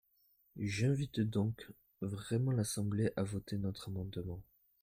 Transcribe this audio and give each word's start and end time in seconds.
J’invite 0.57 1.19
donc 1.21 1.69
vraiment 2.01 2.49
l’Assemblée 2.51 3.11
à 3.17 3.21
voter 3.23 3.59
notre 3.59 3.89
amendement. 3.89 4.41